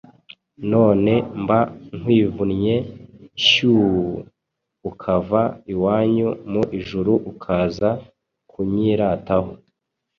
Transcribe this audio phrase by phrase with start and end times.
[0.71, 1.59] none mba
[1.97, 2.75] nkwivunnye.
[3.45, 4.13] Shyuu,
[4.89, 5.41] ukava
[5.73, 7.89] iwanyu mu ijuru ukaza
[8.51, 9.51] kunyirataho!